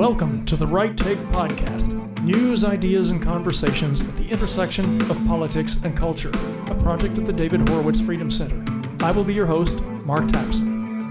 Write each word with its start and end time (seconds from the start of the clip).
Welcome 0.00 0.46
to 0.46 0.56
the 0.56 0.66
Right 0.66 0.96
Take 0.96 1.18
Podcast 1.28 2.22
news, 2.22 2.64
ideas, 2.64 3.10
and 3.10 3.22
conversations 3.22 4.00
at 4.00 4.16
the 4.16 4.26
intersection 4.30 4.98
of 5.10 5.26
politics 5.26 5.76
and 5.84 5.94
culture, 5.94 6.30
a 6.30 6.74
project 6.82 7.18
of 7.18 7.26
the 7.26 7.34
David 7.34 7.68
Horowitz 7.68 8.00
Freedom 8.00 8.30
Center. 8.30 8.64
I 9.04 9.12
will 9.12 9.24
be 9.24 9.34
your 9.34 9.44
host, 9.44 9.84
Mark 10.06 10.24
Tapson. 10.28 11.02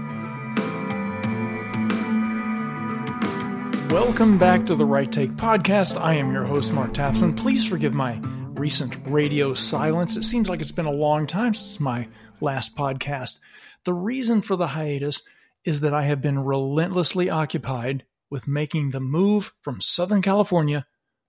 Welcome 3.92 4.38
back 4.38 4.66
to 4.66 4.74
the 4.74 4.84
Right 4.84 5.12
Take 5.12 5.30
Podcast. 5.36 5.96
I 5.96 6.14
am 6.14 6.32
your 6.32 6.42
host, 6.44 6.72
Mark 6.72 6.92
Tapson. 6.92 7.36
Please 7.36 7.64
forgive 7.64 7.94
my 7.94 8.20
recent 8.56 8.96
radio 9.06 9.54
silence. 9.54 10.16
It 10.16 10.24
seems 10.24 10.48
like 10.48 10.60
it's 10.60 10.72
been 10.72 10.86
a 10.86 10.90
long 10.90 11.28
time 11.28 11.54
since 11.54 11.78
my 11.78 12.08
last 12.40 12.76
podcast. 12.76 13.38
The 13.84 13.94
reason 13.94 14.40
for 14.40 14.56
the 14.56 14.66
hiatus 14.66 15.22
is 15.64 15.78
that 15.82 15.94
I 15.94 16.06
have 16.06 16.20
been 16.20 16.40
relentlessly 16.40 17.30
occupied 17.30 18.02
with 18.30 18.48
making 18.48 18.90
the 18.90 19.00
move 19.00 19.52
from 19.62 19.80
Southern 19.80 20.22
California 20.22 20.86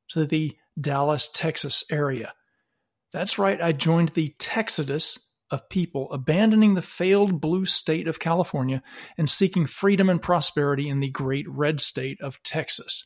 to 0.09 0.25
the 0.25 0.55
Dallas, 0.79 1.29
Texas 1.33 1.83
area. 1.91 2.33
That's 3.11 3.37
right, 3.37 3.61
I 3.61 3.71
joined 3.71 4.09
the 4.09 4.33
Texodus 4.39 5.27
of 5.49 5.67
people 5.67 6.11
abandoning 6.13 6.75
the 6.75 6.81
failed 6.81 7.41
blue 7.41 7.65
state 7.65 8.07
of 8.07 8.19
California 8.19 8.81
and 9.17 9.29
seeking 9.29 9.65
freedom 9.65 10.09
and 10.09 10.21
prosperity 10.21 10.87
in 10.87 11.01
the 11.01 11.09
great 11.09 11.47
red 11.49 11.81
state 11.81 12.21
of 12.21 12.41
Texas. 12.43 13.05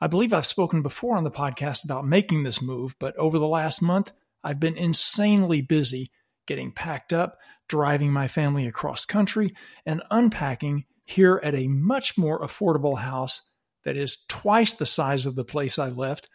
I 0.00 0.08
believe 0.08 0.32
I've 0.32 0.46
spoken 0.46 0.82
before 0.82 1.16
on 1.16 1.24
the 1.24 1.30
podcast 1.30 1.84
about 1.84 2.06
making 2.06 2.42
this 2.42 2.60
move, 2.60 2.96
but 2.98 3.16
over 3.16 3.38
the 3.38 3.48
last 3.48 3.80
month, 3.80 4.12
I've 4.42 4.60
been 4.60 4.76
insanely 4.76 5.60
busy 5.60 6.10
getting 6.46 6.72
packed 6.72 7.12
up, 7.12 7.38
driving 7.68 8.12
my 8.12 8.26
family 8.26 8.66
across 8.66 9.04
country, 9.04 9.54
and 9.84 10.02
unpacking 10.10 10.84
here 11.08 11.40
at 11.42 11.54
a 11.54 11.68
much 11.68 12.18
more 12.18 12.40
affordable 12.40 12.98
house 12.98 13.50
that 13.84 13.96
is 13.96 14.24
twice 14.28 14.74
the 14.74 14.86
size 14.86 15.24
of 15.24 15.34
the 15.34 15.44
place 15.44 15.78
I 15.78 15.88
left. 15.88 16.28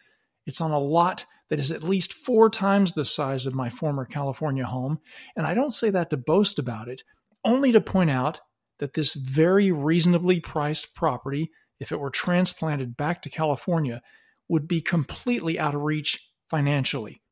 It's 0.46 0.60
on 0.60 0.72
a 0.72 0.78
lot 0.78 1.24
that 1.48 1.60
is 1.60 1.70
at 1.70 1.84
least 1.84 2.12
four 2.12 2.50
times 2.50 2.92
the 2.92 3.04
size 3.04 3.46
of 3.46 3.54
my 3.54 3.70
former 3.70 4.04
California 4.04 4.64
home. 4.64 4.98
And 5.36 5.46
I 5.46 5.54
don't 5.54 5.72
say 5.72 5.90
that 5.90 6.10
to 6.10 6.16
boast 6.16 6.58
about 6.58 6.88
it, 6.88 7.02
only 7.44 7.70
to 7.70 7.80
point 7.80 8.10
out 8.10 8.40
that 8.80 8.94
this 8.94 9.14
very 9.14 9.70
reasonably 9.70 10.40
priced 10.40 10.96
property, 10.96 11.52
if 11.78 11.92
it 11.92 12.00
were 12.00 12.10
transplanted 12.10 12.96
back 12.96 13.22
to 13.22 13.30
California, 13.30 14.02
would 14.48 14.66
be 14.66 14.80
completely 14.80 15.56
out 15.56 15.76
of 15.76 15.82
reach 15.82 16.18
financially. 16.50 17.22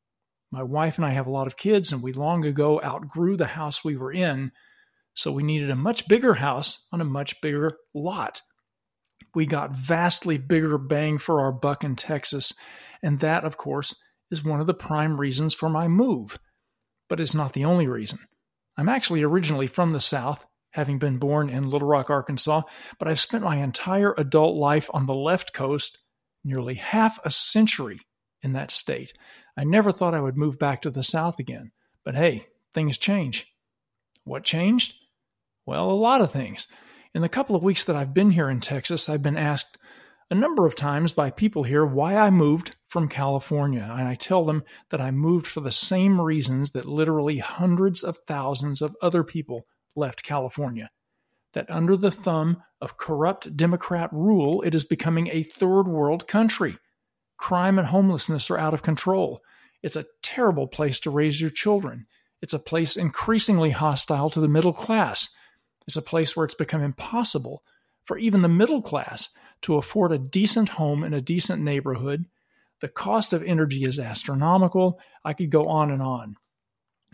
My 0.52 0.62
wife 0.62 0.96
and 0.96 1.04
I 1.04 1.10
have 1.10 1.26
a 1.26 1.32
lot 1.32 1.48
of 1.48 1.56
kids, 1.56 1.92
and 1.92 2.02
we 2.02 2.12
long 2.12 2.44
ago 2.44 2.80
outgrew 2.80 3.36
the 3.36 3.46
house 3.46 3.82
we 3.82 3.96
were 3.96 4.12
in 4.12 4.52
so 5.14 5.32
we 5.32 5.42
needed 5.42 5.70
a 5.70 5.76
much 5.76 6.08
bigger 6.08 6.34
house 6.34 6.86
on 6.92 7.00
a 7.00 7.04
much 7.04 7.40
bigger 7.40 7.78
lot. 7.94 8.42
We 9.34 9.46
got 9.46 9.76
vastly 9.76 10.38
bigger 10.38 10.78
bang 10.78 11.18
for 11.18 11.40
our 11.42 11.52
buck 11.52 11.84
in 11.84 11.96
Texas, 11.96 12.52
and 13.02 13.18
that, 13.20 13.44
of 13.44 13.56
course, 13.56 13.94
is 14.30 14.44
one 14.44 14.60
of 14.60 14.66
the 14.66 14.74
prime 14.74 15.18
reasons 15.18 15.54
for 15.54 15.68
my 15.68 15.88
move. 15.88 16.38
But 17.08 17.20
it's 17.20 17.34
not 17.34 17.52
the 17.52 17.64
only 17.64 17.86
reason. 17.86 18.18
I'm 18.76 18.88
actually 18.88 19.22
originally 19.22 19.66
from 19.66 19.92
the 19.92 20.00
South, 20.00 20.46
having 20.70 20.98
been 20.98 21.18
born 21.18 21.50
in 21.50 21.68
Little 21.68 21.88
Rock, 21.88 22.10
Arkansas, 22.10 22.62
but 22.98 23.08
I've 23.08 23.20
spent 23.20 23.44
my 23.44 23.56
entire 23.56 24.14
adult 24.16 24.56
life 24.56 24.88
on 24.92 25.06
the 25.06 25.14
left 25.14 25.52
coast, 25.52 25.98
nearly 26.44 26.74
half 26.74 27.18
a 27.24 27.30
century 27.30 28.00
in 28.42 28.54
that 28.54 28.70
state. 28.70 29.12
I 29.56 29.64
never 29.64 29.92
thought 29.92 30.14
I 30.14 30.20
would 30.20 30.36
move 30.36 30.58
back 30.58 30.82
to 30.82 30.90
the 30.90 31.02
South 31.02 31.38
again. 31.38 31.72
But 32.04 32.14
hey, 32.14 32.46
things 32.72 32.96
change. 32.96 33.46
What 34.24 34.44
changed? 34.44 34.94
Well, 35.64 35.90
a 35.90 35.92
lot 35.92 36.20
of 36.20 36.32
things. 36.32 36.66
In 37.14 37.22
the 37.22 37.28
couple 37.28 37.54
of 37.54 37.62
weeks 37.62 37.84
that 37.84 37.96
I've 37.96 38.14
been 38.14 38.30
here 38.30 38.50
in 38.50 38.60
Texas, 38.60 39.08
I've 39.08 39.22
been 39.22 39.36
asked 39.36 39.78
a 40.30 40.34
number 40.34 40.66
of 40.66 40.74
times 40.74 41.12
by 41.12 41.30
people 41.30 41.62
here 41.62 41.84
why 41.84 42.16
I 42.16 42.30
moved 42.30 42.74
from 42.88 43.08
California. 43.08 43.82
And 43.82 44.08
I 44.08 44.14
tell 44.14 44.44
them 44.44 44.64
that 44.88 45.00
I 45.00 45.10
moved 45.10 45.46
for 45.46 45.60
the 45.60 45.70
same 45.70 46.20
reasons 46.20 46.70
that 46.70 46.86
literally 46.86 47.38
hundreds 47.38 48.02
of 48.02 48.18
thousands 48.26 48.82
of 48.82 48.96
other 49.02 49.22
people 49.22 49.66
left 49.94 50.24
California. 50.24 50.88
That 51.52 51.70
under 51.70 51.96
the 51.96 52.10
thumb 52.10 52.62
of 52.80 52.96
corrupt 52.96 53.56
Democrat 53.56 54.10
rule, 54.12 54.62
it 54.62 54.74
is 54.74 54.84
becoming 54.84 55.28
a 55.28 55.42
third 55.42 55.86
world 55.86 56.26
country. 56.26 56.78
Crime 57.36 57.78
and 57.78 57.86
homelessness 57.86 58.50
are 58.50 58.58
out 58.58 58.74
of 58.74 58.82
control. 58.82 59.42
It's 59.82 59.96
a 59.96 60.06
terrible 60.22 60.66
place 60.66 60.98
to 61.00 61.10
raise 61.10 61.40
your 61.40 61.50
children. 61.50 62.06
It's 62.40 62.54
a 62.54 62.58
place 62.58 62.96
increasingly 62.96 63.70
hostile 63.70 64.30
to 64.30 64.40
the 64.40 64.48
middle 64.48 64.72
class 64.72 65.28
is 65.86 65.96
a 65.96 66.02
place 66.02 66.36
where 66.36 66.44
it's 66.44 66.54
become 66.54 66.82
impossible 66.82 67.62
for 68.04 68.18
even 68.18 68.42
the 68.42 68.48
middle 68.48 68.82
class 68.82 69.30
to 69.62 69.76
afford 69.76 70.12
a 70.12 70.18
decent 70.18 70.70
home 70.70 71.04
in 71.04 71.14
a 71.14 71.20
decent 71.20 71.62
neighborhood. 71.62 72.26
The 72.80 72.88
cost 72.88 73.32
of 73.32 73.42
energy 73.42 73.84
is 73.84 73.98
astronomical. 73.98 74.98
I 75.24 75.34
could 75.34 75.50
go 75.50 75.64
on 75.64 75.90
and 75.90 76.02
on. 76.02 76.36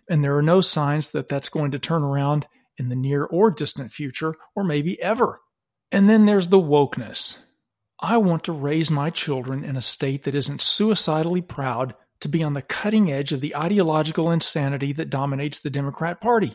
And 0.09 0.25
there 0.25 0.37
are 0.37 0.43
no 0.43 0.61
signs 0.61 1.11
that 1.11 1.29
that's 1.29 1.51
going 1.51 1.73
to 1.73 1.79
turn 1.79 2.03
around 2.03 2.47
in 2.79 2.89
the 2.89 2.97
near 2.97 3.25
or 3.25 3.51
distant 3.51 3.93
future, 3.93 4.35
or 4.55 4.65
maybe 4.65 5.01
ever. 5.03 5.41
And 5.91 6.09
then 6.09 6.25
there's 6.25 6.49
the 6.49 6.61
wokeness. 6.61 7.43
I 8.01 8.19
want 8.19 8.45
to 8.45 8.53
raise 8.53 8.91
my 8.91 9.11
children 9.11 9.65
in 9.65 9.77
a 9.77 9.83
state 9.83 10.23
that 10.25 10.35
isn't 10.35 10.61
suicidally 10.61 11.43
proud 11.43 11.95
to 12.21 12.29
be 12.29 12.43
on 12.43 12.55
the 12.55 12.63
cutting 12.63 13.11
edge 13.11 13.33
of 13.33 13.41
the 13.41 13.57
ideological 13.57 14.31
insanity 14.31 14.93
that 14.95 15.11
dominates 15.11 15.61
the 15.61 15.71
Democrat 15.71 16.21
Party. 16.21 16.55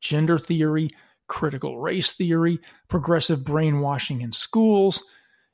Gender 0.00 0.38
theory, 0.38 0.90
critical 1.26 1.78
race 1.80 2.12
theory, 2.12 2.58
progressive 2.88 3.44
brainwashing 3.44 4.20
in 4.20 4.32
schools. 4.32 5.04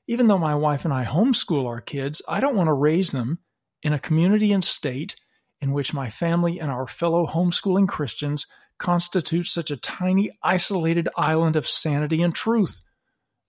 Even 0.06 0.26
though 0.26 0.38
my 0.38 0.54
wife 0.54 0.84
and 0.84 0.92
I 0.92 1.04
homeschool 1.04 1.66
our 1.66 1.80
kids, 1.80 2.20
I 2.28 2.40
don't 2.40 2.56
want 2.56 2.66
to 2.68 2.72
raise 2.72 3.12
them 3.12 3.38
in 3.82 3.92
a 3.92 3.98
community 3.98 4.52
and 4.52 4.64
state 4.64 5.16
in 5.60 5.72
which 5.72 5.94
my 5.94 6.10
family 6.10 6.58
and 6.58 6.70
our 6.70 6.86
fellow 6.86 7.26
homeschooling 7.26 7.88
Christians 7.88 8.46
constitute 8.78 9.46
such 9.46 9.70
a 9.70 9.76
tiny, 9.76 10.30
isolated 10.42 11.08
island 11.16 11.54
of 11.54 11.68
sanity 11.68 12.22
and 12.22 12.34
truth, 12.34 12.80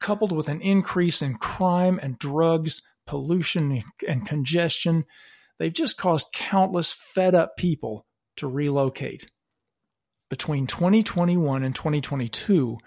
coupled 0.00 0.32
with 0.32 0.48
an 0.48 0.60
increase 0.60 1.22
in 1.22 1.34
crime 1.34 1.98
and 2.02 2.18
drugs, 2.18 2.82
pollution 3.06 3.82
and 4.06 4.26
congestion, 4.26 5.04
they've 5.58 5.72
just 5.72 5.96
caused 5.96 6.32
countless 6.32 6.92
fed 6.92 7.34
up 7.34 7.56
people 7.56 8.06
to 8.36 8.46
relocate. 8.46 9.30
Between 10.28 10.66
2021 10.66 11.62
and 11.62 11.74
2022, 11.74 12.78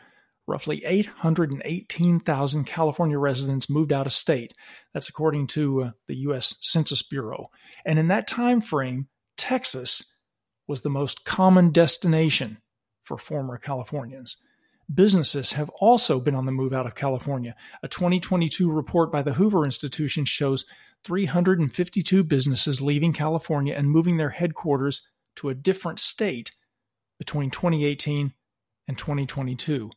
roughly 0.48 0.84
818,000 0.86 2.66
California 2.66 3.18
residents 3.18 3.70
moved 3.70 3.94
out 3.94 4.08
of 4.08 4.14
state. 4.14 4.54
That's 4.94 5.10
according 5.10 5.48
to 5.48 5.84
uh, 5.84 5.92
the 6.08 6.16
US 6.30 6.58
Census 6.62 7.02
Bureau. 7.02 7.50
And 7.86 7.98
in 8.00 8.08
that 8.08 8.28
time 8.28 8.62
frame, 8.62 9.08
Texas 9.38 10.18
was 10.68 10.82
the 10.82 10.90
most 10.90 11.26
common 11.26 11.72
destination 11.72 12.58
for 13.06 13.18
former 13.18 13.58
Californians. 13.58 14.38
Businesses 14.94 15.54
have 15.54 15.70
also 15.70 16.20
been 16.20 16.36
on 16.36 16.46
the 16.46 16.52
move 16.52 16.74
out 16.74 16.86
of 16.86 16.94
California. 16.94 17.56
A 17.82 17.88
2022 17.88 18.72
report 18.72 19.12
by 19.12 19.22
the 19.22 19.34
Hoover 19.34 19.64
Institution 19.64 20.26
shows 20.26 20.66
352 21.06 22.24
businesses 22.24 22.82
leaving 22.82 23.14
California 23.14 23.74
and 23.76 23.90
moving 23.90 24.18
their 24.18 24.30
headquarters 24.30 25.08
to 25.38 25.50
a 25.50 25.56
different 25.56 26.00
state 26.00 26.52
between 27.18 27.50
2018 27.50 28.34
and 28.88 28.98
2022 28.98 29.90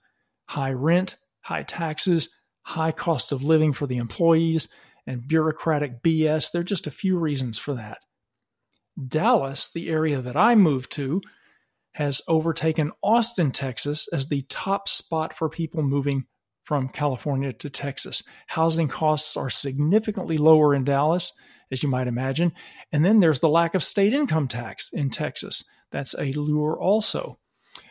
high 0.46 0.72
rent, 0.72 1.16
high 1.40 1.62
taxes, 1.62 2.31
high 2.62 2.93
cost 2.93 3.32
of 3.32 3.43
living 3.43 3.72
for 3.75 3.87
the 3.87 3.99
employees, 3.99 4.69
and 5.06 5.28
bureaucratic 5.28 6.02
BS. 6.02 6.52
There 6.52 6.61
are 6.61 6.64
just 6.64 6.87
a 6.87 6.90
few 6.90 7.19
reasons 7.19 7.58
for 7.58 7.75
that. 7.75 7.99
Dallas, 9.06 9.70
the 9.72 9.90
area 9.90 10.22
that 10.22 10.37
I 10.37 10.54
moved 10.54 10.93
to, 10.93 11.20
has 11.99 12.23
overtaken 12.29 12.93
Austin, 13.03 13.50
Texas 13.50 14.06
as 14.12 14.29
the 14.29 14.43
top 14.43 14.87
spot 14.87 15.33
for 15.33 15.49
people 15.49 15.83
moving 15.83 16.25
from 16.62 16.89
California 16.89 17.53
to 17.53 17.69
Texas. 17.69 18.23
Housing 18.47 18.87
costs 18.87 19.37
are 19.37 19.50
significantly 19.50 20.39
lower 20.39 20.77
in 20.77 20.85
Dallas, 20.85 21.33
as 21.73 21.83
you 21.83 21.89
might 21.89 22.06
imagine. 22.06 22.53
And 22.93 23.05
then 23.05 23.19
there's 23.19 23.41
the 23.41 23.49
lack 23.49 23.75
of 23.75 23.83
state 23.83 24.15
income 24.15 24.47
tax 24.47 24.91
in 24.93 25.11
Texas. 25.11 25.65
That's 25.91 26.15
a 26.17 26.31
lure 26.35 26.79
also. 26.81 27.41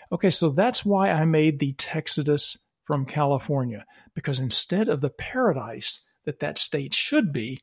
Okay, 0.09 0.29
so 0.29 0.51
that's 0.51 0.85
why 0.85 1.09
I 1.09 1.25
made 1.25 1.59
the 1.59 1.73
Texodus 1.73 2.55
from 2.85 3.05
California, 3.05 3.83
because 4.15 4.39
instead 4.39 4.87
of 4.87 5.01
the 5.01 5.09
paradise 5.09 6.07
that 6.23 6.39
that 6.39 6.57
state 6.57 6.93
should 6.93 7.33
be, 7.33 7.59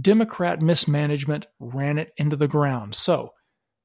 Democrat 0.00 0.62
mismanagement 0.62 1.46
ran 1.60 1.98
it 1.98 2.10
into 2.16 2.36
the 2.36 2.48
ground. 2.48 2.94
So, 2.94 3.32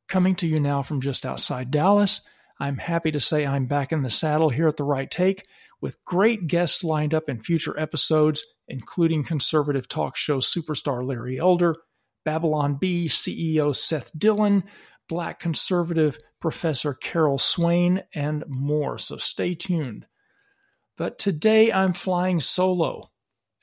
coming 0.10 0.36
to 0.36 0.48
you 0.48 0.60
now 0.60 0.82
from 0.82 1.00
just 1.00 1.26
outside 1.26 1.72
Dallas, 1.72 2.28
I'm 2.60 2.78
happy 2.78 3.12
to 3.12 3.20
say 3.20 3.46
I'm 3.46 3.68
back 3.68 3.94
in 3.94 4.02
the 4.02 4.10
saddle 4.10 4.50
here 4.50 4.68
at 4.68 4.76
the 4.76 4.84
right 4.84 5.10
take 5.10 5.44
with 5.82 6.04
great 6.04 6.48
guests 6.48 6.84
lined 6.84 7.14
up 7.14 7.30
in 7.30 7.40
future 7.40 7.80
episodes, 7.80 8.44
including 8.68 9.24
conservative 9.24 9.88
talk 9.88 10.18
show 10.18 10.40
superstar 10.40 11.08
Larry 11.08 11.40
Elder, 11.40 11.76
Babylon 12.26 12.76
Bee 12.76 13.08
CEO 13.08 13.74
Seth 13.74 14.12
Dillon, 14.18 14.64
black 15.08 15.40
conservative 15.40 16.18
Professor 16.42 16.94
Carol 16.94 17.38
Swain, 17.38 18.04
and 18.14 18.44
more. 18.48 18.98
So 18.98 19.18
stay 19.18 19.56
tuned. 19.56 20.06
But 20.98 21.18
today 21.18 21.72
I'm 21.72 21.94
flying 21.94 22.42
solo, 22.42 23.10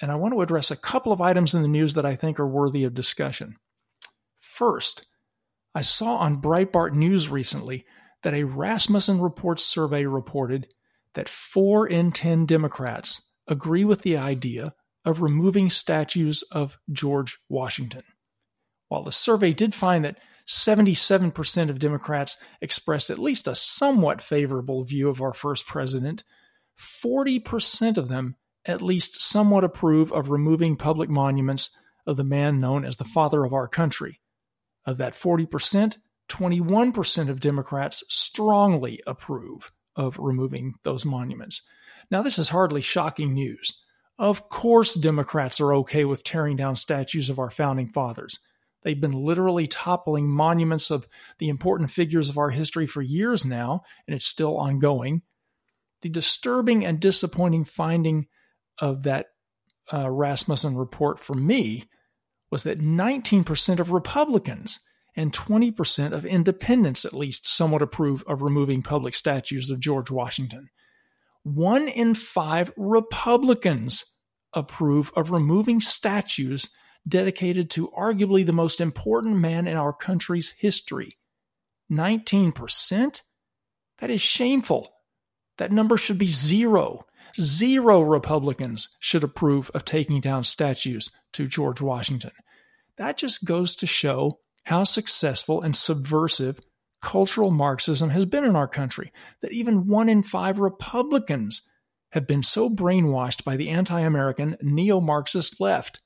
and 0.01 0.11
I 0.11 0.15
want 0.15 0.33
to 0.33 0.41
address 0.41 0.71
a 0.71 0.77
couple 0.77 1.13
of 1.13 1.21
items 1.21 1.55
in 1.55 1.61
the 1.61 1.69
news 1.69 1.95
that 1.95 2.07
I 2.07 2.17
think 2.17 2.41
are 2.41 2.49
worthy 2.49 2.85
of 2.85 2.95
discussion. 2.95 3.57
First, 4.41 5.07
I 5.77 5.83
saw 5.83 6.17
on 6.17 6.41
Breitbart 6.41 6.95
News 6.95 7.29
recently 7.29 7.85
that 8.23 8.33
a 8.33 8.45
Rasmussen 8.45 9.21
Reports 9.21 9.63
survey 9.63 10.07
reported 10.07 10.69
that 11.13 11.29
four 11.29 11.87
in 11.87 12.13
10 12.13 12.47
Democrats 12.47 13.31
agree 13.47 13.85
with 13.85 14.01
the 14.01 14.17
idea 14.17 14.73
of 15.05 15.21
removing 15.21 15.69
statues 15.69 16.43
of 16.51 16.79
George 16.91 17.37
Washington. 17.51 18.05
While 18.89 19.03
the 19.03 19.13
survey 19.13 19.53
did 19.53 19.75
find 19.75 20.07
that 20.07 20.19
77% 20.49 21.69
of 21.69 21.79
Democrats 21.79 22.43
expressed 22.63 23.11
at 23.11 23.19
least 23.19 23.47
a 23.47 23.55
somewhat 23.55 24.23
favorable 24.23 24.83
view 24.83 25.11
of 25.11 25.21
our 25.21 25.35
first 25.35 25.67
president. 25.67 26.25
40% 27.05 27.99
of 27.99 28.09
them 28.09 28.37
at 28.65 28.81
least 28.81 29.21
somewhat 29.21 29.63
approve 29.63 30.11
of 30.11 30.31
removing 30.31 30.77
public 30.77 31.11
monuments 31.11 31.79
of 32.07 32.17
the 32.17 32.25
man 32.25 32.61
known 32.61 32.87
as 32.87 32.97
the 32.97 33.05
father 33.05 33.45
of 33.45 33.53
our 33.53 33.69
country. 33.69 34.21
Of 34.87 34.99
that 34.99 35.15
40%, 35.15 35.99
21% 36.29 37.29
of 37.29 37.41
Democrats 37.41 38.05
strongly 38.09 39.03
approve 39.07 39.71
of 39.97 40.19
removing 40.19 40.75
those 40.85 41.05
monuments. 41.05 41.63
Now, 42.11 42.23
this 42.23 42.39
is 42.39 42.49
hardly 42.49 42.81
shocking 42.81 43.35
news. 43.35 43.83
Of 44.19 44.49
course, 44.49 44.95
Democrats 44.95 45.61
are 45.61 45.75
okay 45.75 46.05
with 46.05 46.25
tearing 46.25 46.57
down 46.57 46.77
statues 46.77 47.31
of 47.31 47.39
our 47.39 47.51
founding 47.51 47.89
fathers. 47.89 48.39
They've 48.83 49.01
been 49.01 49.13
literally 49.13 49.67
toppling 49.67 50.29
monuments 50.29 50.91
of 50.91 51.09
the 51.39 51.49
important 51.49 51.91
figures 51.91 52.31
of 52.31 52.39
our 52.39 52.51
history 52.51 52.87
for 52.87 53.03
years 53.03 53.45
now, 53.45 53.83
and 54.07 54.15
it's 54.15 54.27
still 54.27 54.57
ongoing. 54.57 55.23
The 56.03 56.09
disturbing 56.09 56.85
and 56.85 57.01
disappointing 57.01 57.65
finding 57.65 58.29
of 58.79 59.03
that 59.03 59.27
uh, 59.93 60.09
Rasmussen 60.09 60.77
report 60.77 61.19
for 61.19 61.35
me 61.35 61.89
was 62.51 62.63
that 62.63 62.81
19% 62.81 63.81
of 63.81 63.91
Republicans 63.91 64.81
and 65.17 65.33
20% 65.33 66.13
of 66.13 66.27
independents, 66.27 67.05
at 67.05 67.15
least, 67.15 67.49
somewhat 67.49 67.83
approve 67.83 68.23
of 68.27 68.43
removing 68.43 68.83
public 68.83 69.15
statues 69.15 69.71
of 69.71 69.81
George 69.81 70.11
Washington. 70.11 70.69
One 71.43 71.89
in 71.89 72.15
five 72.15 72.73
Republicans 72.77 74.05
approve 74.53 75.13
of 75.17 75.31
removing 75.31 75.81
statues 75.81 76.71
dedicated 77.09 77.71
to 77.71 77.89
arguably 77.97 78.45
the 78.45 78.53
most 78.53 78.81
important 78.81 79.37
man 79.37 79.67
in 79.67 79.77
our 79.77 79.93
country's 79.93 80.53
history. 80.53 81.17
19%? 81.91 83.21
That 83.99 84.11
is 84.11 84.21
shameful. 84.21 84.93
That 85.59 85.73
number 85.73 85.97
should 85.97 86.19
be 86.19 86.27
zero. 86.27 87.07
Zero 87.41 88.01
Republicans 88.01 88.89
should 89.01 89.25
approve 89.25 89.71
of 89.75 89.85
taking 89.85 90.21
down 90.21 90.45
statues 90.45 91.11
to 91.33 91.47
George 91.47 91.81
Washington. 91.81 92.33
That 92.97 93.17
just 93.17 93.45
goes 93.45 93.77
to 93.77 93.87
show 93.87 94.41
how 94.65 94.85
successful 94.85 95.63
and 95.63 95.77
subversive 95.77 96.61
cultural 97.03 97.51
Marxism 97.51 98.11
has 98.11 98.27
been 98.27 98.45
in 98.45 98.57
our 98.57 98.69
country, 98.69 99.13
that 99.43 99.53
even 99.53 99.87
one 99.87 100.09
in 100.09 100.23
five 100.23 100.59
Republicans 100.59 101.63
have 102.11 102.27
been 102.27 102.43
so 102.43 102.71
brainwashed 102.71 103.45
by 103.45 103.57
the 103.57 103.69
anti 103.69 104.01
American 104.01 104.57
neo 104.63 105.01
Marxist 105.01 105.61
left 105.61 106.01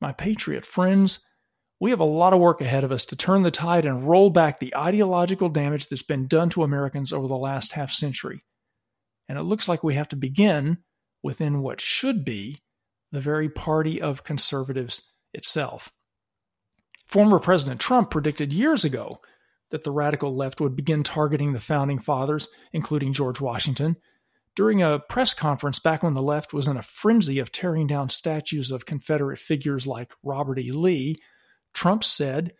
my 0.00 0.12
patriot 0.12 0.66
friends, 0.66 1.20
we 1.80 1.90
have 1.90 2.00
a 2.00 2.04
lot 2.04 2.32
of 2.32 2.40
work 2.40 2.60
ahead 2.60 2.84
of 2.84 2.92
us 2.92 3.06
to 3.06 3.16
turn 3.16 3.42
the 3.42 3.50
tide 3.50 3.86
and 3.86 4.06
roll 4.06 4.30
back 4.30 4.58
the 4.58 4.76
ideological 4.76 5.48
damage 5.48 5.88
that's 5.88 6.02
been 6.02 6.26
done 6.26 6.50
to 6.50 6.62
Americans 6.62 7.12
over 7.12 7.26
the 7.26 7.36
last 7.36 7.72
half 7.72 7.90
century. 7.90 8.42
And 9.28 9.38
it 9.38 9.42
looks 9.42 9.68
like 9.68 9.82
we 9.82 9.94
have 9.94 10.08
to 10.08 10.16
begin 10.16 10.78
within 11.22 11.62
what 11.62 11.80
should 11.80 12.24
be 12.24 12.58
the 13.12 13.20
very 13.20 13.48
party 13.48 14.02
of 14.02 14.24
conservatives 14.24 15.12
itself. 15.32 15.90
Former 17.08 17.38
President 17.38 17.80
Trump 17.80 18.10
predicted 18.10 18.52
years 18.52 18.84
ago 18.84 19.20
that 19.70 19.84
the 19.84 19.90
radical 19.90 20.36
left 20.36 20.60
would 20.60 20.76
begin 20.76 21.02
targeting 21.02 21.52
the 21.52 21.60
founding 21.60 21.98
fathers, 21.98 22.48
including 22.72 23.12
George 23.12 23.40
Washington, 23.40 23.96
during 24.56 24.82
a 24.82 25.00
press 25.00 25.34
conference 25.34 25.78
back 25.78 26.02
when 26.02 26.14
the 26.14 26.22
left 26.22 26.52
was 26.52 26.68
in 26.68 26.76
a 26.76 26.82
frenzy 26.82 27.38
of 27.40 27.50
tearing 27.50 27.86
down 27.86 28.08
statues 28.08 28.70
of 28.70 28.86
Confederate 28.86 29.38
figures 29.38 29.86
like 29.86 30.12
Robert 30.22 30.58
E. 30.58 30.70
Lee, 30.70 31.16
Trump 31.72 32.04
said, 32.04 32.52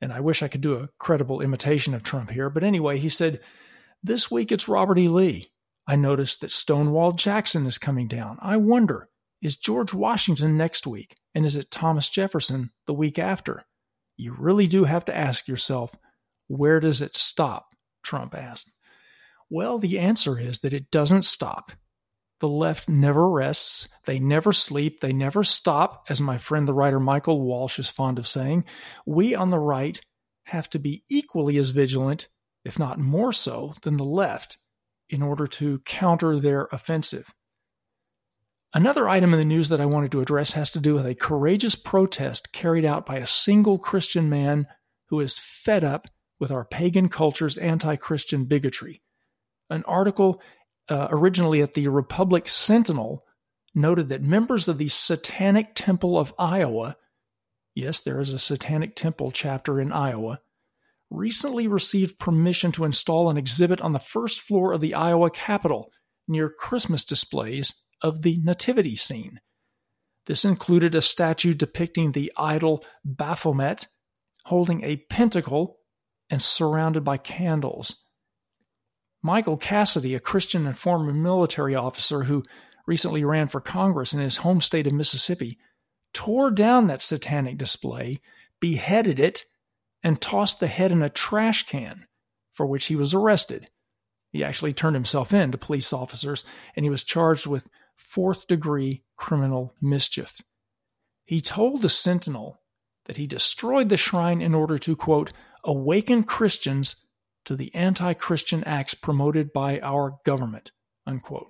and 0.00 0.12
I 0.12 0.20
wish 0.20 0.42
I 0.42 0.48
could 0.48 0.60
do 0.60 0.74
a 0.74 0.88
credible 0.98 1.40
imitation 1.40 1.94
of 1.94 2.02
Trump 2.02 2.30
here, 2.30 2.50
but 2.50 2.64
anyway, 2.64 2.98
he 2.98 3.08
said, 3.08 3.40
This 4.02 4.30
week 4.30 4.52
it's 4.52 4.68
Robert 4.68 4.98
E. 4.98 5.08
Lee. 5.08 5.50
I 5.86 5.96
noticed 5.96 6.40
that 6.40 6.50
Stonewall 6.50 7.12
Jackson 7.12 7.66
is 7.66 7.78
coming 7.78 8.08
down. 8.08 8.38
I 8.40 8.56
wonder, 8.56 9.08
is 9.42 9.56
George 9.56 9.92
Washington 9.92 10.56
next 10.56 10.86
week? 10.86 11.16
And 11.34 11.44
is 11.44 11.56
it 11.56 11.70
Thomas 11.70 12.08
Jefferson 12.08 12.70
the 12.86 12.94
week 12.94 13.18
after? 13.18 13.64
You 14.16 14.34
really 14.38 14.66
do 14.66 14.84
have 14.84 15.04
to 15.06 15.16
ask 15.16 15.48
yourself, 15.48 15.94
where 16.46 16.80
does 16.80 17.02
it 17.02 17.16
stop? 17.16 17.68
Trump 18.02 18.34
asked. 18.34 18.72
Well, 19.50 19.78
the 19.78 19.98
answer 19.98 20.38
is 20.38 20.60
that 20.60 20.72
it 20.72 20.90
doesn't 20.90 21.24
stop. 21.24 21.72
The 22.40 22.48
left 22.48 22.88
never 22.88 23.28
rests, 23.28 23.88
they 24.04 24.18
never 24.18 24.52
sleep, 24.52 25.00
they 25.00 25.12
never 25.12 25.44
stop, 25.44 26.04
as 26.08 26.20
my 26.20 26.38
friend 26.38 26.66
the 26.66 26.74
writer 26.74 27.00
Michael 27.00 27.40
Walsh 27.40 27.78
is 27.78 27.90
fond 27.90 28.18
of 28.18 28.26
saying. 28.26 28.64
We 29.06 29.34
on 29.34 29.50
the 29.50 29.58
right 29.58 30.00
have 30.44 30.68
to 30.70 30.78
be 30.78 31.04
equally 31.08 31.56
as 31.58 31.70
vigilant, 31.70 32.28
if 32.64 32.78
not 32.78 32.98
more 32.98 33.32
so, 33.32 33.74
than 33.82 33.96
the 33.96 34.04
left 34.04 34.58
in 35.08 35.22
order 35.22 35.46
to 35.46 35.78
counter 35.80 36.38
their 36.38 36.68
offensive. 36.72 37.32
Another 38.72 39.08
item 39.08 39.32
in 39.32 39.38
the 39.38 39.44
news 39.44 39.68
that 39.68 39.80
I 39.80 39.86
wanted 39.86 40.12
to 40.12 40.20
address 40.20 40.52
has 40.54 40.70
to 40.70 40.80
do 40.80 40.94
with 40.94 41.06
a 41.06 41.14
courageous 41.14 41.74
protest 41.74 42.52
carried 42.52 42.84
out 42.84 43.06
by 43.06 43.16
a 43.16 43.26
single 43.26 43.78
Christian 43.78 44.28
man 44.28 44.66
who 45.08 45.20
is 45.20 45.38
fed 45.38 45.84
up 45.84 46.08
with 46.40 46.50
our 46.50 46.64
pagan 46.64 47.08
culture's 47.08 47.56
anti 47.56 47.96
Christian 47.96 48.46
bigotry. 48.46 49.02
An 49.70 49.84
article 49.84 50.42
uh, 50.88 51.08
originally 51.10 51.62
at 51.62 51.74
the 51.74 51.88
Republic 51.88 52.48
Sentinel 52.48 53.24
noted 53.74 54.08
that 54.08 54.22
members 54.22 54.66
of 54.66 54.78
the 54.78 54.88
Satanic 54.88 55.74
Temple 55.74 56.18
of 56.18 56.34
Iowa 56.38 56.96
yes, 57.74 58.00
there 58.00 58.20
is 58.20 58.32
a 58.32 58.38
Satanic 58.38 58.94
Temple 58.94 59.30
chapter 59.30 59.80
in 59.80 59.92
Iowa, 59.92 60.40
recently 61.10 61.66
received 61.66 62.18
permission 62.18 62.72
to 62.72 62.84
install 62.84 63.30
an 63.30 63.36
exhibit 63.36 63.80
on 63.80 63.92
the 63.92 63.98
first 63.98 64.40
floor 64.40 64.72
of 64.72 64.80
the 64.80 64.94
Iowa 64.94 65.30
Capitol 65.30 65.90
near 66.26 66.48
Christmas 66.50 67.04
displays 67.04 67.72
of 68.02 68.22
the 68.22 68.38
nativity 68.42 68.96
scene. 68.96 69.40
This 70.26 70.44
included 70.44 70.94
a 70.94 71.02
statue 71.02 71.52
depicting 71.52 72.12
the 72.12 72.32
idol 72.36 72.84
Baphomet 73.04 73.86
holding 74.44 74.82
a 74.84 74.96
pentacle 75.08 75.78
and 76.30 76.40
surrounded 76.40 77.04
by 77.04 77.16
candles. 77.16 78.04
Michael 79.22 79.56
Cassidy, 79.56 80.14
a 80.14 80.20
Christian 80.20 80.66
and 80.66 80.76
former 80.76 81.12
military 81.12 81.74
officer 81.74 82.24
who 82.24 82.42
recently 82.86 83.24
ran 83.24 83.46
for 83.46 83.60
Congress 83.60 84.12
in 84.12 84.20
his 84.20 84.38
home 84.38 84.60
state 84.60 84.86
of 84.86 84.92
Mississippi, 84.92 85.58
tore 86.12 86.50
down 86.50 86.86
that 86.86 87.02
satanic 87.02 87.56
display, 87.56 88.20
beheaded 88.60 89.18
it, 89.18 89.44
and 90.04 90.20
tossed 90.20 90.60
the 90.60 90.68
head 90.68 90.92
in 90.92 91.02
a 91.02 91.08
trash 91.08 91.64
can, 91.64 92.06
for 92.52 92.66
which 92.66 92.86
he 92.86 92.94
was 92.94 93.14
arrested. 93.14 93.70
He 94.30 94.44
actually 94.44 94.74
turned 94.74 94.94
himself 94.94 95.32
in 95.32 95.50
to 95.50 95.58
police 95.58 95.92
officers 95.92 96.44
and 96.76 96.84
he 96.84 96.90
was 96.90 97.02
charged 97.02 97.46
with 97.46 97.68
fourth 97.96 98.46
degree 98.46 99.02
criminal 99.16 99.74
mischief. 99.80 100.40
He 101.24 101.40
told 101.40 101.82
the 101.82 101.88
Sentinel 101.88 102.60
that 103.06 103.16
he 103.16 103.26
destroyed 103.26 103.88
the 103.88 103.96
shrine 103.96 104.40
in 104.42 104.54
order 104.54 104.78
to, 104.78 104.96
quote, 104.96 105.32
awaken 105.64 106.24
Christians 106.24 106.96
to 107.44 107.56
the 107.56 107.74
anti 107.74 108.12
Christian 108.14 108.64
acts 108.64 108.94
promoted 108.94 109.52
by 109.52 109.80
our 109.80 110.18
government. 110.24 110.72
Unquote. 111.06 111.48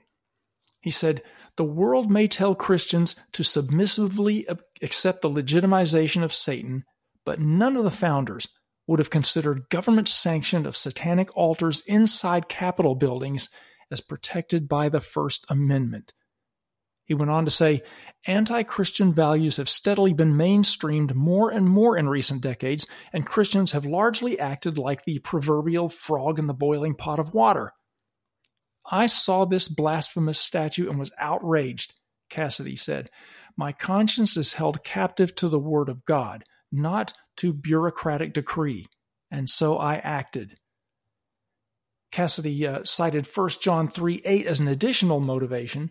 He 0.80 0.90
said, 0.90 1.22
The 1.56 1.64
world 1.64 2.10
may 2.10 2.28
tell 2.28 2.54
Christians 2.54 3.16
to 3.32 3.42
submissively 3.42 4.46
accept 4.82 5.22
the 5.22 5.30
legitimization 5.30 6.22
of 6.22 6.34
Satan, 6.34 6.84
but 7.24 7.40
none 7.40 7.76
of 7.76 7.84
the 7.84 7.90
founders 7.90 8.48
would 8.86 8.98
have 8.98 9.10
considered 9.10 9.68
government 9.70 10.08
sanction 10.08 10.66
of 10.66 10.76
satanic 10.76 11.34
altars 11.36 11.80
inside 11.86 12.48
Capitol 12.48 12.94
buildings 12.94 13.48
as 13.90 14.00
protected 14.00 14.68
by 14.68 14.88
the 14.88 15.00
First 15.00 15.46
Amendment. 15.48 16.12
He 17.06 17.14
went 17.14 17.30
on 17.30 17.44
to 17.44 17.50
say, 17.50 17.82
anti 18.26 18.62
Christian 18.62 19.12
values 19.12 19.58
have 19.58 19.68
steadily 19.68 20.14
been 20.14 20.34
mainstreamed 20.34 21.14
more 21.14 21.50
and 21.50 21.68
more 21.68 21.96
in 21.96 22.08
recent 22.08 22.40
decades, 22.40 22.86
and 23.12 23.26
Christians 23.26 23.72
have 23.72 23.84
largely 23.84 24.38
acted 24.38 24.78
like 24.78 25.04
the 25.04 25.18
proverbial 25.18 25.90
frog 25.90 26.38
in 26.38 26.46
the 26.46 26.54
boiling 26.54 26.94
pot 26.94 27.18
of 27.18 27.34
water. 27.34 27.72
I 28.90 29.06
saw 29.06 29.44
this 29.44 29.68
blasphemous 29.68 30.40
statue 30.40 30.88
and 30.88 30.98
was 30.98 31.12
outraged, 31.18 31.94
Cassidy 32.30 32.76
said. 32.76 33.10
My 33.56 33.72
conscience 33.72 34.36
is 34.36 34.54
held 34.54 34.82
captive 34.82 35.34
to 35.36 35.48
the 35.48 35.58
Word 35.58 35.88
of 35.88 36.04
God, 36.04 36.44
not 36.72 37.12
to 37.36 37.52
bureaucratic 37.52 38.32
decree, 38.32 38.86
and 39.30 39.48
so 39.48 39.78
I 39.78 39.96
acted. 39.96 40.58
Cassidy 42.10 42.66
uh, 42.66 42.84
cited 42.84 43.26
1 43.26 43.48
John 43.60 43.88
3 43.88 44.22
8 44.24 44.46
as 44.46 44.60
an 44.60 44.68
additional 44.68 45.20
motivation 45.20 45.90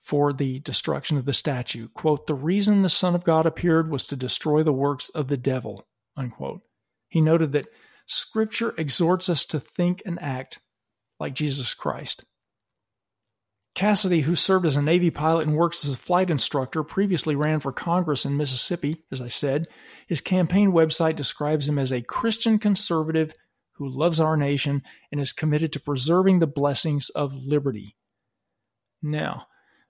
for 0.00 0.32
the 0.32 0.60
destruction 0.60 1.18
of 1.18 1.24
the 1.24 1.32
statue. 1.32 1.88
Quote, 1.88 2.26
the 2.26 2.34
reason 2.34 2.82
the 2.82 2.88
Son 2.88 3.14
of 3.14 3.24
God 3.24 3.46
appeared 3.46 3.90
was 3.90 4.06
to 4.06 4.16
destroy 4.16 4.62
the 4.62 4.72
works 4.72 5.08
of 5.10 5.28
the 5.28 5.36
devil. 5.36 5.86
Unquote. 6.16 6.62
He 7.08 7.20
noted 7.20 7.52
that 7.52 7.66
Scripture 8.06 8.74
exhorts 8.78 9.28
us 9.28 9.44
to 9.46 9.60
think 9.60 10.02
and 10.06 10.20
act 10.20 10.60
like 11.18 11.34
Jesus 11.34 11.74
Christ. 11.74 12.24
Cassidy, 13.80 14.20
who 14.20 14.34
served 14.34 14.66
as 14.66 14.76
a 14.76 14.82
Navy 14.82 15.08
pilot 15.08 15.46
and 15.46 15.56
works 15.56 15.86
as 15.86 15.94
a 15.94 15.96
flight 15.96 16.28
instructor, 16.28 16.82
previously 16.82 17.34
ran 17.34 17.60
for 17.60 17.72
Congress 17.72 18.26
in 18.26 18.36
Mississippi, 18.36 19.02
as 19.10 19.22
I 19.22 19.28
said. 19.28 19.68
His 20.06 20.20
campaign 20.20 20.72
website 20.72 21.16
describes 21.16 21.66
him 21.66 21.78
as 21.78 21.90
a 21.90 22.02
Christian 22.02 22.58
conservative 22.58 23.32
who 23.76 23.88
loves 23.88 24.20
our 24.20 24.36
nation 24.36 24.82
and 25.10 25.18
is 25.18 25.32
committed 25.32 25.72
to 25.72 25.80
preserving 25.80 26.40
the 26.40 26.46
blessings 26.46 27.08
of 27.08 27.34
liberty. 27.34 27.96
Now, 29.02 29.46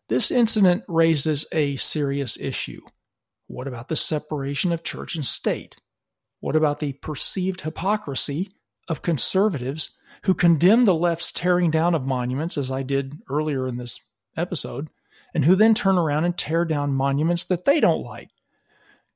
this 0.08 0.30
incident 0.30 0.84
raises 0.86 1.44
a 1.50 1.74
serious 1.74 2.38
issue. 2.38 2.82
What 3.48 3.66
about 3.66 3.88
the 3.88 3.96
separation 3.96 4.70
of 4.70 4.84
church 4.84 5.16
and 5.16 5.26
state? 5.26 5.74
What 6.38 6.54
about 6.54 6.78
the 6.78 6.92
perceived 6.92 7.62
hypocrisy 7.62 8.52
of 8.86 9.02
conservatives 9.02 9.98
who 10.24 10.34
condemn 10.34 10.84
the 10.84 10.94
left's 10.94 11.32
tearing 11.32 11.70
down 11.70 11.94
of 11.94 12.06
monuments, 12.06 12.58
as 12.58 12.70
I 12.70 12.82
did 12.82 13.18
earlier 13.28 13.66
in 13.66 13.76
this 13.76 14.00
episode, 14.36 14.88
and 15.34 15.44
who 15.44 15.54
then 15.54 15.74
turn 15.74 15.98
around 15.98 16.24
and 16.24 16.36
tear 16.36 16.64
down 16.64 16.92
monuments 16.92 17.44
that 17.46 17.64
they 17.64 17.80
don't 17.80 18.02
like? 18.02 18.30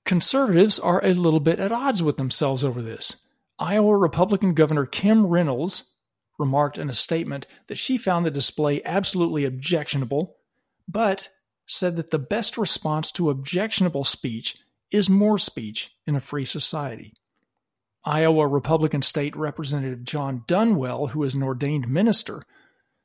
Conservatives 0.05 0.79
are 0.79 1.05
a 1.05 1.15
little 1.15 1.41
bit 1.41 1.59
at 1.59 1.73
odds 1.73 2.03
with 2.03 2.17
themselves 2.17 2.63
over 2.63 2.83
this. 2.83 3.27
Iowa 3.59 3.97
Republican 3.97 4.55
Governor 4.55 4.87
Kim 4.87 5.27
Reynolds 5.27 5.95
remarked 6.39 6.79
in 6.79 6.91
a 6.91 6.95
statement 6.95 7.47
that 7.69 7.79
she 7.79 7.97
found 7.97 8.27
the 8.27 8.31
display 8.31 8.83
absolutely 8.85 9.45
objectionable 9.45 10.37
but 10.89 11.31
said 11.67 11.97
that 11.97 12.11
the 12.11 12.19
best 12.19 12.59
response 12.59 13.11
to 13.13 13.31
objectionable 13.31 14.05
speech 14.05 14.59
is 14.91 15.09
more 15.09 15.39
speech 15.39 15.93
in 16.07 16.15
a 16.15 16.21
free 16.21 16.45
society. 16.45 17.15
Iowa 18.05 18.47
Republican 18.47 19.03
State 19.03 19.35
Representative 19.35 20.05
Jon 20.05 20.45
Dunwell, 20.47 21.11
who 21.11 21.23
is 21.25 21.35
an 21.35 21.43
ordained 21.43 21.89
minister, 21.89 22.43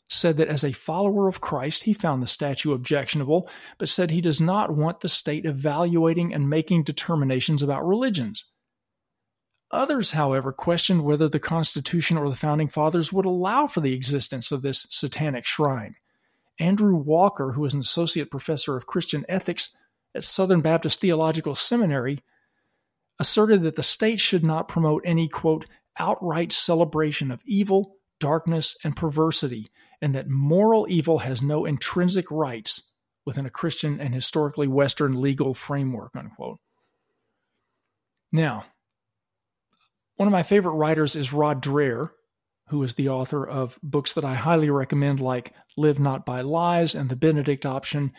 said 0.09 0.37
that 0.37 0.47
as 0.47 0.63
a 0.63 0.71
follower 0.71 1.27
of 1.27 1.39
Christ, 1.39 1.83
he 1.83 1.93
found 1.93 2.21
the 2.21 2.27
statue 2.27 2.73
objectionable, 2.73 3.47
but 3.77 3.89
said 3.89 4.09
he 4.09 4.21
does 4.21 4.41
not 4.41 4.75
want 4.75 5.01
the 5.01 5.09
state 5.09 5.45
evaluating 5.45 6.33
and 6.33 6.49
making 6.49 6.83
determinations 6.83 7.61
about 7.61 7.87
religions. 7.87 8.45
Others, 9.71 10.11
however, 10.11 10.51
questioned 10.51 11.03
whether 11.03 11.29
the 11.29 11.39
Constitution 11.39 12.17
or 12.17 12.27
the 12.29 12.35
Founding 12.35 12.67
Fathers 12.67 13.13
would 13.13 13.25
allow 13.25 13.67
for 13.67 13.81
the 13.81 13.93
existence 13.93 14.51
of 14.51 14.63
this 14.63 14.87
satanic 14.89 15.45
shrine. 15.45 15.95
Andrew 16.59 16.95
Walker, 16.95 17.51
who 17.51 17.63
is 17.65 17.75
an 17.75 17.79
associate 17.79 18.31
professor 18.31 18.75
of 18.75 18.87
Christian 18.87 19.25
ethics 19.29 19.75
at 20.15 20.23
Southern 20.23 20.61
Baptist 20.61 20.99
Theological 20.99 21.53
Seminary, 21.53 22.19
asserted 23.19 23.61
that 23.63 23.75
the 23.75 23.83
state 23.83 24.19
should 24.19 24.45
not 24.45 24.67
promote 24.67 25.03
any, 25.05 25.27
quote, 25.27 25.65
outright 25.97 26.51
celebration 26.51 27.31
of 27.31 27.43
evil, 27.45 27.97
darkness, 28.19 28.75
and 28.83 28.95
perversity, 28.95 29.67
and 30.01 30.15
that 30.15 30.29
moral 30.29 30.87
evil 30.89 31.19
has 31.19 31.43
no 31.43 31.65
intrinsic 31.65 32.31
rights 32.31 32.95
within 33.25 33.45
a 33.45 33.49
Christian 33.49 33.99
and 33.99 34.13
historically 34.13 34.67
Western 34.67 35.19
legal 35.21 35.53
framework, 35.53 36.15
unquote. 36.15 36.57
Now, 38.31 38.63
one 40.15 40.27
of 40.27 40.31
my 40.31 40.43
favorite 40.43 40.73
writers 40.73 41.15
is 41.15 41.33
Rod 41.33 41.61
Dreher, 41.61 42.09
who 42.69 42.83
is 42.83 42.93
the 42.93 43.09
author 43.09 43.47
of 43.47 43.79
books 43.81 44.13
that 44.13 44.25
I 44.25 44.35
highly 44.35 44.69
recommend, 44.69 45.19
like 45.19 45.53
Live 45.75 45.99
Not 45.99 46.25
by 46.25 46.41
Lies 46.41 46.95
and 46.95 47.09
The 47.09 47.15
Benedict 47.15 47.65
Option. 47.65 48.11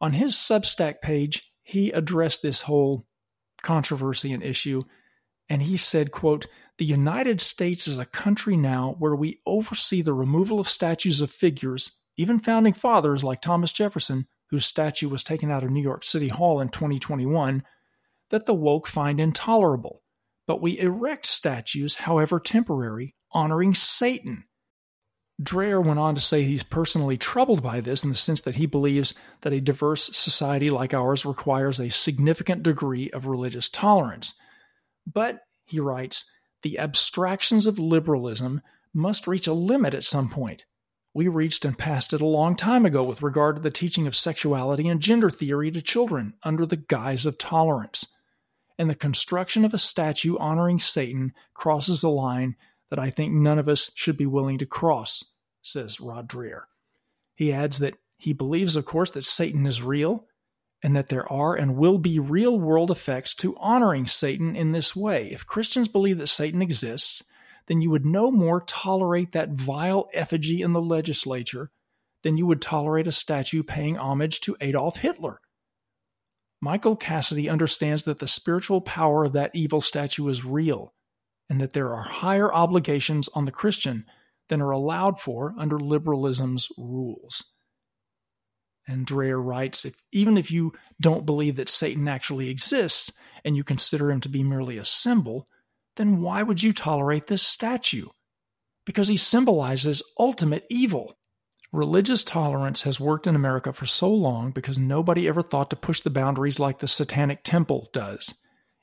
On 0.00 0.12
his 0.12 0.34
Substack 0.34 1.00
page, 1.00 1.52
he 1.62 1.90
addressed 1.90 2.42
this 2.42 2.62
whole 2.62 3.06
controversy 3.62 4.32
and 4.32 4.42
issue, 4.42 4.82
and 5.48 5.62
he 5.62 5.76
said, 5.76 6.12
quote, 6.12 6.46
the 6.78 6.84
United 6.84 7.40
States 7.40 7.88
is 7.88 7.98
a 7.98 8.06
country 8.06 8.56
now 8.56 8.94
where 8.98 9.16
we 9.16 9.40
oversee 9.44 10.00
the 10.00 10.14
removal 10.14 10.60
of 10.60 10.68
statues 10.68 11.20
of 11.20 11.30
figures, 11.30 11.90
even 12.16 12.38
founding 12.38 12.72
fathers 12.72 13.24
like 13.24 13.42
Thomas 13.42 13.72
Jefferson, 13.72 14.26
whose 14.50 14.64
statue 14.64 15.08
was 15.08 15.24
taken 15.24 15.50
out 15.50 15.64
of 15.64 15.70
New 15.70 15.82
York 15.82 16.04
City 16.04 16.28
Hall 16.28 16.60
in 16.60 16.68
2021, 16.68 17.64
that 18.30 18.46
the 18.46 18.54
woke 18.54 18.86
find 18.86 19.20
intolerable. 19.20 20.02
But 20.46 20.62
we 20.62 20.78
erect 20.78 21.26
statues, 21.26 21.96
however 21.96 22.40
temporary, 22.40 23.14
honoring 23.32 23.74
Satan. 23.74 24.44
Dreher 25.40 25.82
went 25.82 25.98
on 25.98 26.14
to 26.14 26.20
say 26.20 26.42
he's 26.42 26.62
personally 26.62 27.16
troubled 27.16 27.62
by 27.62 27.80
this 27.80 28.02
in 28.02 28.10
the 28.10 28.14
sense 28.14 28.42
that 28.42 28.56
he 28.56 28.66
believes 28.66 29.14
that 29.40 29.54
a 29.54 29.60
diverse 29.60 30.10
society 30.16 30.68
like 30.68 30.92
ours 30.92 31.24
requires 31.24 31.80
a 31.80 31.88
significant 31.88 32.62
degree 32.62 33.10
of 33.10 33.26
religious 33.26 33.68
tolerance. 33.68 34.34
But, 35.10 35.40
he 35.64 35.80
writes, 35.80 36.30
the 36.62 36.78
abstractions 36.78 37.66
of 37.66 37.78
liberalism 37.78 38.60
must 38.92 39.26
reach 39.26 39.46
a 39.46 39.54
limit 39.54 39.94
at 39.94 40.04
some 40.04 40.28
point. 40.28 40.66
We 41.14 41.26
reached 41.26 41.64
and 41.64 41.76
passed 41.76 42.12
it 42.12 42.20
a 42.20 42.26
long 42.26 42.54
time 42.54 42.84
ago 42.84 43.02
with 43.02 43.22
regard 43.22 43.56
to 43.56 43.62
the 43.62 43.70
teaching 43.70 44.06
of 44.06 44.14
sexuality 44.14 44.88
and 44.88 45.00
gender 45.00 45.30
theory 45.30 45.70
to 45.70 45.80
children 45.80 46.34
under 46.42 46.66
the 46.66 46.76
guise 46.76 47.24
of 47.24 47.38
tolerance. 47.38 48.16
And 48.78 48.90
the 48.90 48.94
construction 48.94 49.64
of 49.64 49.74
a 49.74 49.78
statue 49.78 50.36
honoring 50.38 50.78
Satan 50.78 51.32
crosses 51.54 52.02
a 52.02 52.08
line 52.08 52.56
that 52.90 52.98
I 52.98 53.10
think 53.10 53.32
none 53.32 53.58
of 53.58 53.68
us 53.68 53.90
should 53.94 54.16
be 54.16 54.26
willing 54.26 54.58
to 54.58 54.66
cross, 54.66 55.24
says 55.62 56.00
Rod 56.00 56.28
Dreher. 56.28 56.62
He 57.34 57.52
adds 57.52 57.78
that 57.78 57.96
he 58.18 58.32
believes, 58.32 58.76
of 58.76 58.84
course, 58.84 59.12
that 59.12 59.24
Satan 59.24 59.66
is 59.66 59.82
real 59.82 60.26
and 60.82 60.96
that 60.96 61.08
there 61.08 61.30
are 61.32 61.54
and 61.54 61.76
will 61.76 61.98
be 61.98 62.18
real 62.18 62.58
world 62.58 62.90
effects 62.90 63.34
to 63.36 63.56
honoring 63.58 64.06
Satan 64.06 64.56
in 64.56 64.72
this 64.72 64.96
way. 64.96 65.30
If 65.30 65.46
Christians 65.46 65.88
believe 65.88 66.18
that 66.18 66.26
Satan 66.26 66.62
exists, 66.62 67.22
then 67.66 67.80
you 67.80 67.90
would 67.90 68.04
no 68.04 68.30
more 68.30 68.62
tolerate 68.66 69.32
that 69.32 69.50
vile 69.50 70.08
effigy 70.12 70.62
in 70.62 70.72
the 70.72 70.80
legislature 70.80 71.70
than 72.22 72.36
you 72.36 72.46
would 72.46 72.60
tolerate 72.60 73.06
a 73.06 73.12
statue 73.12 73.62
paying 73.62 73.96
homage 73.96 74.40
to 74.40 74.56
Adolf 74.60 74.96
Hitler. 74.96 75.40
Michael 76.60 76.96
Cassidy 76.96 77.48
understands 77.48 78.04
that 78.04 78.18
the 78.18 78.28
spiritual 78.28 78.80
power 78.80 79.24
of 79.24 79.32
that 79.32 79.50
evil 79.54 79.80
statue 79.80 80.28
is 80.28 80.44
real 80.44 80.92
and 81.50 81.60
that 81.60 81.72
there 81.72 81.92
are 81.92 82.02
higher 82.02 82.54
obligations 82.54 83.28
on 83.34 83.44
the 83.44 83.50
Christian 83.50 84.06
than 84.48 84.62
are 84.62 84.70
allowed 84.70 85.20
for 85.20 85.52
under 85.58 85.78
liberalism's 85.78 86.68
rules. 86.78 87.44
And 88.86 89.06
Dreher 89.06 89.44
writes 89.44 89.84
if, 89.84 90.02
even 90.12 90.38
if 90.38 90.50
you 90.50 90.72
don't 91.00 91.26
believe 91.26 91.56
that 91.56 91.68
Satan 91.68 92.08
actually 92.08 92.48
exists 92.48 93.12
and 93.44 93.56
you 93.56 93.64
consider 93.64 94.10
him 94.10 94.20
to 94.22 94.28
be 94.28 94.42
merely 94.42 94.78
a 94.78 94.84
symbol, 94.84 95.44
then 95.96 96.20
why 96.20 96.42
would 96.42 96.62
you 96.62 96.72
tolerate 96.72 97.26
this 97.26 97.42
statue? 97.42 98.06
Because 98.86 99.08
he 99.08 99.16
symbolizes 99.16 100.02
ultimate 100.18 100.64
evil. 100.70 101.14
Religious 101.72 102.24
tolerance 102.24 102.82
has 102.82 102.98
worked 102.98 103.26
in 103.26 103.36
America 103.36 103.72
for 103.72 103.86
so 103.86 104.12
long 104.12 104.50
because 104.50 104.78
nobody 104.78 105.28
ever 105.28 105.42
thought 105.42 105.70
to 105.70 105.76
push 105.76 106.00
the 106.00 106.10
boundaries 106.10 106.58
like 106.58 106.78
the 106.78 106.88
Satanic 106.88 107.44
Temple 107.44 107.88
does. 107.92 108.34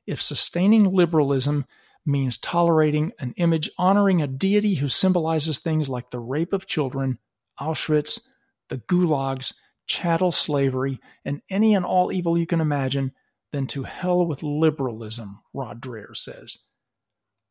If 0.05 0.21
sustaining 0.21 0.86
liberalism 0.86 1.65
means 2.07 2.37
tolerating 2.37 3.11
an 3.19 3.33
image 3.37 3.69
honoring 3.77 4.21
a 4.21 4.27
deity 4.27 4.75
who 4.75 4.89
symbolizes 4.89 5.59
things 5.59 5.89
like 5.89 6.09
the 6.09 6.19
rape 6.19 6.53
of 6.53 6.65
children, 6.65 7.19
Auschwitz, 7.59 8.27
the 8.69 8.77
gulags, 8.77 9.53
chattel 9.87 10.31
slavery, 10.31 10.99
and 11.25 11.41
any 11.49 11.73
and 11.73 11.85
all 11.85 12.11
evil 12.11 12.37
you 12.37 12.45
can 12.45 12.61
imagine, 12.61 13.11
then 13.51 13.67
to 13.67 13.83
hell 13.83 14.25
with 14.25 14.43
liberalism, 14.43 15.41
Rod 15.53 15.81
Dreher 15.81 16.15
says. 16.15 16.57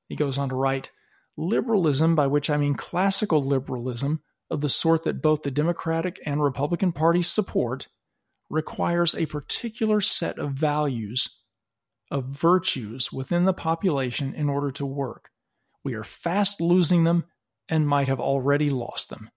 He 0.08 0.16
goes 0.16 0.38
on 0.38 0.50
to 0.50 0.54
write 0.54 0.90
Liberalism, 1.36 2.14
by 2.14 2.26
which 2.26 2.48
I 2.48 2.56
mean 2.56 2.74
classical 2.74 3.42
liberalism, 3.42 4.22
of 4.50 4.60
the 4.60 4.68
sort 4.68 5.04
that 5.04 5.20
both 5.20 5.42
the 5.42 5.50
Democratic 5.50 6.20
and 6.24 6.42
Republican 6.42 6.92
parties 6.92 7.26
support, 7.26 7.88
requires 8.48 9.14
a 9.14 9.26
particular 9.26 10.00
set 10.00 10.38
of 10.38 10.52
values, 10.52 11.42
of 12.10 12.24
virtues 12.24 13.12
within 13.12 13.44
the 13.44 13.52
population 13.52 14.34
in 14.34 14.48
order 14.48 14.70
to 14.72 14.86
work. 14.86 15.30
We 15.84 15.94
are 15.94 16.04
fast 16.04 16.60
losing 16.60 17.04
them 17.04 17.24
and 17.68 17.86
might 17.86 18.08
have 18.08 18.20
already 18.20 18.70
lost 18.70 19.10
them. 19.10 19.30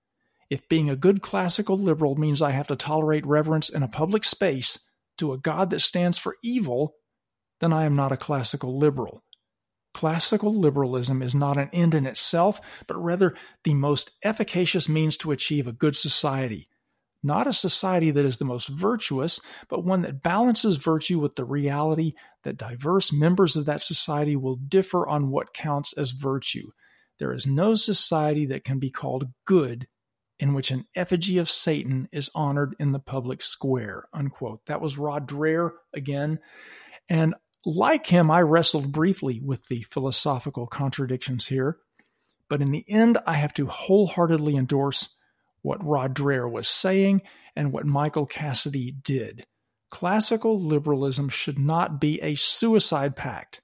If 0.49 0.67
being 0.69 0.89
a 0.89 0.95
good 0.95 1.21
classical 1.21 1.77
liberal 1.77 2.15
means 2.15 2.41
I 2.41 2.51
have 2.51 2.67
to 2.67 2.75
tolerate 2.75 3.25
reverence 3.25 3.69
in 3.69 3.83
a 3.83 3.88
public 3.88 4.23
space 4.23 4.79
to 5.17 5.33
a 5.33 5.38
God 5.38 5.69
that 5.69 5.81
stands 5.81 6.17
for 6.17 6.38
evil, 6.41 6.95
then 7.59 7.73
I 7.73 7.85
am 7.85 7.95
not 7.95 8.11
a 8.11 8.17
classical 8.17 8.77
liberal. 8.77 9.23
Classical 9.93 10.53
liberalism 10.53 11.21
is 11.21 11.35
not 11.35 11.57
an 11.57 11.69
end 11.73 11.93
in 11.93 12.05
itself, 12.05 12.61
but 12.88 13.03
rather 13.03 13.35
the 13.63 13.73
most 13.73 14.11
efficacious 14.23 14.88
means 14.88 15.17
to 15.17 15.31
achieve 15.31 15.67
a 15.67 15.73
good 15.73 15.95
society. 15.95 16.68
Not 17.21 17.47
a 17.47 17.53
society 17.53 18.11
that 18.11 18.25
is 18.25 18.38
the 18.38 18.45
most 18.45 18.67
virtuous, 18.67 19.41
but 19.67 19.83
one 19.83 20.03
that 20.03 20.23
balances 20.23 20.77
virtue 20.77 21.19
with 21.19 21.35
the 21.35 21.45
reality 21.45 22.13
that 22.43 22.57
diverse 22.57 23.11
members 23.11 23.55
of 23.55 23.65
that 23.65 23.83
society 23.83 24.35
will 24.35 24.55
differ 24.55 25.07
on 25.07 25.29
what 25.29 25.53
counts 25.53 25.91
as 25.93 26.11
virtue. 26.11 26.69
There 27.17 27.33
is 27.33 27.45
no 27.45 27.75
society 27.75 28.45
that 28.47 28.63
can 28.63 28.79
be 28.79 28.89
called 28.89 29.27
good 29.45 29.88
in 30.39 30.53
which 30.53 30.71
an 30.71 30.85
effigy 30.95 31.38
of 31.38 31.49
Satan 31.49 32.07
is 32.13 32.31
honored 32.33 32.75
in 32.79 32.93
the 32.93 32.99
public 32.99 33.41
square. 33.41 34.07
Unquote. 34.13 34.61
That 34.67 34.79
was 34.79 34.97
Rod 34.97 35.27
Dreher 35.27 35.71
again. 35.93 36.39
And 37.09 37.35
like 37.65 38.07
him, 38.07 38.31
I 38.31 38.41
wrestled 38.41 38.93
briefly 38.93 39.41
with 39.43 39.67
the 39.67 39.81
philosophical 39.91 40.65
contradictions 40.65 41.47
here. 41.47 41.77
But 42.49 42.61
in 42.61 42.71
the 42.71 42.85
end, 42.88 43.17
I 43.27 43.33
have 43.33 43.53
to 43.55 43.67
wholeheartedly 43.67 44.55
endorse 44.55 45.09
what 45.62 45.86
Rod 45.86 46.16
Dreher 46.16 46.50
was 46.50 46.68
saying 46.68 47.22
and 47.56 47.72
what 47.72 47.86
Michael 47.86 48.26
Cassidy 48.26 48.91
did. 48.91 49.45
Classical 49.89 50.60
liberalism 50.60 51.30
should 51.30 51.58
not 51.58 52.00
be 52.00 52.22
a 52.22 52.36
suicide 52.36 53.15
pact. 53.15 53.62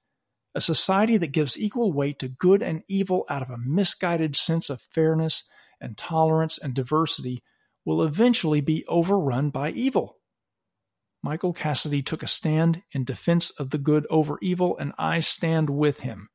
A 0.54 0.60
society 0.60 1.16
that 1.18 1.32
gives 1.32 1.58
equal 1.58 1.92
weight 1.92 2.18
to 2.18 2.28
good 2.28 2.62
and 2.62 2.82
evil 2.88 3.24
out 3.28 3.42
of 3.42 3.50
a 3.50 3.58
misguided 3.58 4.34
sense 4.34 4.70
of 4.70 4.80
fairness 4.80 5.44
and 5.80 5.96
tolerance 5.96 6.58
and 6.58 6.74
diversity 6.74 7.42
will 7.84 8.02
eventually 8.02 8.60
be 8.60 8.84
overrun 8.88 9.50
by 9.50 9.70
evil. 9.70 10.18
Michael 11.22 11.52
Cassidy 11.52 12.02
took 12.02 12.22
a 12.22 12.26
stand 12.26 12.82
in 12.92 13.04
defense 13.04 13.50
of 13.50 13.70
the 13.70 13.78
good 13.78 14.06
over 14.10 14.38
evil, 14.42 14.76
and 14.78 14.92
I 14.98 15.20
stand 15.20 15.70
with 15.70 16.00
him. 16.00 16.28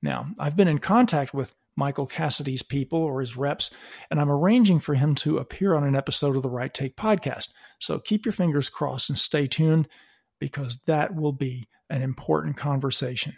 Now, 0.00 0.28
I've 0.38 0.56
been 0.56 0.68
in 0.68 0.78
contact 0.78 1.32
with 1.32 1.54
Michael 1.76 2.06
Cassidy's 2.06 2.62
people 2.62 2.98
or 2.98 3.20
his 3.20 3.36
reps, 3.36 3.70
and 4.10 4.20
I'm 4.20 4.30
arranging 4.30 4.78
for 4.78 4.94
him 4.94 5.14
to 5.16 5.38
appear 5.38 5.74
on 5.74 5.84
an 5.84 5.96
episode 5.96 6.36
of 6.36 6.42
the 6.42 6.50
Right 6.50 6.72
Take 6.72 6.96
podcast. 6.96 7.48
So 7.78 7.98
keep 7.98 8.24
your 8.24 8.32
fingers 8.32 8.68
crossed 8.68 9.08
and 9.08 9.18
stay 9.18 9.46
tuned 9.46 9.88
because 10.38 10.82
that 10.86 11.14
will 11.14 11.32
be 11.32 11.68
an 11.88 12.02
important 12.02 12.56
conversation. 12.56 13.36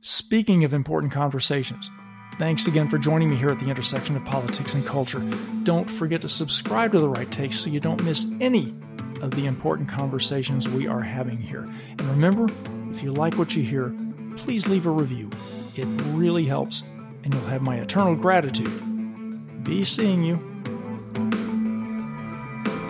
Speaking 0.00 0.64
of 0.64 0.74
important 0.74 1.12
conversations, 1.12 1.90
Thanks 2.38 2.66
again 2.66 2.88
for 2.88 2.98
joining 2.98 3.30
me 3.30 3.36
here 3.36 3.50
at 3.50 3.60
the 3.60 3.70
intersection 3.70 4.16
of 4.16 4.24
politics 4.24 4.74
and 4.74 4.84
culture. 4.84 5.22
Don't 5.62 5.88
forget 5.88 6.20
to 6.22 6.28
subscribe 6.28 6.90
to 6.90 6.98
The 6.98 7.08
Right 7.08 7.30
Take 7.30 7.52
so 7.52 7.70
you 7.70 7.78
don't 7.78 8.02
miss 8.02 8.26
any 8.40 8.74
of 9.22 9.30
the 9.30 9.46
important 9.46 9.88
conversations 9.88 10.68
we 10.68 10.88
are 10.88 11.00
having 11.00 11.38
here. 11.38 11.62
And 11.62 12.02
remember, 12.02 12.46
if 12.90 13.04
you 13.04 13.12
like 13.12 13.38
what 13.38 13.54
you 13.54 13.62
hear, 13.62 13.94
please 14.36 14.66
leave 14.66 14.84
a 14.86 14.90
review. 14.90 15.30
It 15.76 15.86
really 16.12 16.46
helps, 16.46 16.82
and 17.24 17.34
you'll 17.34 17.44
have 17.44 17.62
my 17.62 17.76
eternal 17.76 18.14
gratitude. 18.14 19.64
Be 19.64 19.82
seeing 19.82 20.22
you. 20.22 20.36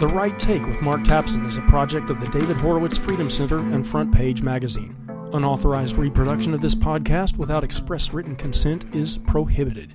The 0.01 0.09
Right 0.09 0.39
Take 0.39 0.67
with 0.67 0.83
Mark 0.83 1.01
Tapson 1.03 1.47
is 1.47 1.57
a 1.57 1.63
project 1.63 2.11
of 2.11 2.21
the 2.21 2.27
David 2.27 2.57
Horowitz 2.57 2.99
Freedom 2.99 3.31
Center 3.31 3.59
and 3.59 3.87
Front 3.87 4.13
Page 4.13 4.43
Magazine. 4.43 4.95
Unauthorized 5.33 5.97
reproduction 5.97 6.53
of 6.53 6.61
this 6.61 6.75
podcast 6.75 7.39
without 7.39 7.65
express 7.65 8.13
written 8.13 8.37
consent 8.37 8.85
is 8.95 9.17
prohibited. 9.19 9.95